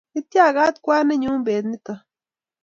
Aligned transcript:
Itiagat 0.19 0.75
kwaninyu 0.83 1.31
pet 1.45 1.63
nitok 1.67 2.01